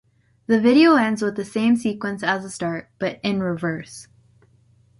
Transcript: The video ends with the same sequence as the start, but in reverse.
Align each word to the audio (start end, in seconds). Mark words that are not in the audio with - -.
The 0.47 0.59
video 0.59 0.95
ends 0.95 1.21
with 1.21 1.35
the 1.35 1.45
same 1.45 1.75
sequence 1.75 2.23
as 2.23 2.41
the 2.41 2.49
start, 2.49 2.89
but 2.97 3.19
in 3.21 3.39
reverse. 3.39 4.07